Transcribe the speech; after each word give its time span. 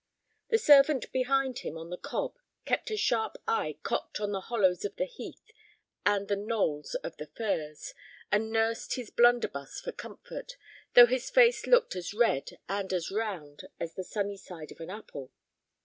The 0.49 0.57
servant 0.57 1.11
behind 1.11 1.59
him 1.59 1.77
on 1.77 1.91
the 1.91 1.95
cob 1.97 2.33
kept 2.65 2.89
a 2.89 2.97
sharp 2.97 3.37
eye 3.47 3.77
cocked 3.83 4.19
on 4.19 4.31
the 4.31 4.41
hollows 4.41 4.83
of 4.83 4.95
the 4.95 5.05
heath 5.05 5.51
and 6.07 6.27
the 6.27 6.35
knolls 6.35 6.95
of 7.03 7.13
furze, 7.37 7.93
and 8.31 8.51
nursed 8.51 8.95
his 8.95 9.11
blunderbuss 9.11 9.79
for 9.79 9.91
comfort, 9.91 10.57
though 10.95 11.05
his 11.05 11.29
face 11.29 11.67
looked 11.67 11.95
as 11.95 12.15
red 12.15 12.57
and 12.67 12.91
as 12.91 13.11
round 13.11 13.65
as 13.79 13.93
the 13.93 14.03
sunny 14.03 14.37
side 14.37 14.71
of 14.71 14.79
an 14.79 14.89
apple. 14.89 15.31